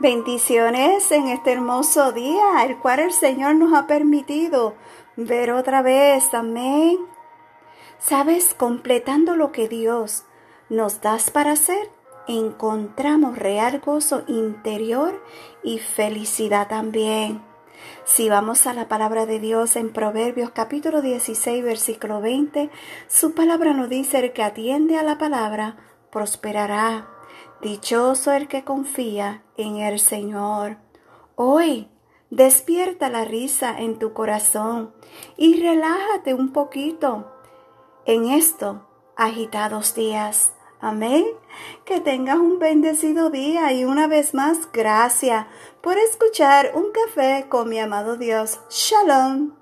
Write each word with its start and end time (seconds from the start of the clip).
Bendiciones 0.00 1.12
en 1.12 1.28
este 1.28 1.52
hermoso 1.52 2.12
día, 2.12 2.64
el 2.64 2.78
cual 2.78 3.00
el 3.00 3.12
Señor 3.12 3.56
nos 3.56 3.74
ha 3.74 3.86
permitido 3.86 4.74
ver 5.16 5.50
otra 5.50 5.82
vez. 5.82 6.32
Amén. 6.32 6.96
Sabes, 7.98 8.54
completando 8.54 9.36
lo 9.36 9.52
que 9.52 9.68
Dios 9.68 10.24
nos 10.70 11.02
das 11.02 11.30
para 11.30 11.52
hacer, 11.52 11.90
encontramos 12.26 13.36
real 13.36 13.82
gozo 13.84 14.22
interior 14.26 15.22
y 15.62 15.80
felicidad 15.80 16.66
también. 16.68 17.42
Si 18.06 18.30
vamos 18.30 18.66
a 18.66 18.72
la 18.72 18.88
palabra 18.88 19.26
de 19.26 19.38
Dios 19.38 19.76
en 19.76 19.92
Proverbios 19.92 20.48
capítulo 20.48 21.02
16, 21.02 21.62
versículo 21.62 22.22
20, 22.22 22.70
su 23.06 23.34
palabra 23.34 23.74
nos 23.74 23.90
dice 23.90 24.20
el 24.20 24.32
que 24.32 24.44
atiende 24.44 24.96
a 24.96 25.02
la 25.02 25.18
palabra 25.18 25.76
prosperará 26.10 27.19
Dichoso 27.60 28.32
el 28.32 28.48
que 28.48 28.64
confía 28.64 29.42
en 29.56 29.76
el 29.76 30.00
Señor. 30.00 30.78
Hoy 31.34 31.88
despierta 32.30 33.10
la 33.10 33.24
risa 33.24 33.78
en 33.78 33.98
tu 33.98 34.12
corazón 34.12 34.92
y 35.36 35.60
relájate 35.60 36.34
un 36.34 36.52
poquito 36.52 37.30
en 38.06 38.26
estos 38.30 38.78
agitados 39.16 39.94
días. 39.94 40.52
Amén. 40.80 41.26
Que 41.84 42.00
tengas 42.00 42.38
un 42.38 42.58
bendecido 42.58 43.28
día 43.28 43.72
y 43.72 43.84
una 43.84 44.06
vez 44.06 44.32
más 44.32 44.72
gracias 44.72 45.46
por 45.82 45.98
escuchar 45.98 46.72
un 46.74 46.86
café 46.92 47.46
con 47.48 47.68
mi 47.68 47.78
amado 47.78 48.16
Dios. 48.16 48.60
Shalom. 48.70 49.59